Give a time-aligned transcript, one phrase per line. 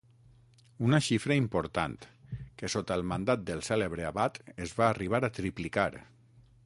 [0.85, 1.93] Una xifra important,
[2.61, 5.91] que sota el mandat del cèlebre abat es va arribar a triplicar.